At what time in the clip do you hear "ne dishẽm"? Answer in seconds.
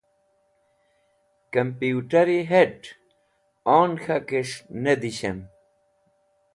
4.83-5.39